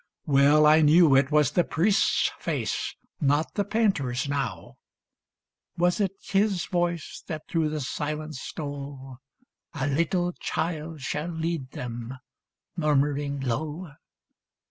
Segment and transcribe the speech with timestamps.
[0.25, 4.77] Well I knew It was the priest's face, not the painter's, now!
[5.77, 9.19] Was it his voice that through the silence stole,"
[9.75, 12.17] A little child shall lead them,"
[12.75, 13.91] murmuring low